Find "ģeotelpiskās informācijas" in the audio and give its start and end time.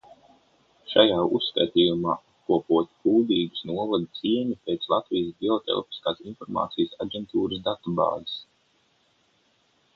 5.45-6.99